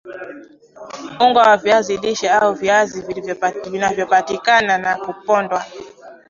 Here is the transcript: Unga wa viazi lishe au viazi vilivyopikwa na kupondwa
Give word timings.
Unga 1.19 1.39
wa 1.41 1.57
viazi 1.57 1.97
lishe 1.97 2.29
au 2.29 2.53
viazi 2.53 3.01
vilivyopikwa 3.01 4.61
na 4.77 4.95
kupondwa 4.97 5.65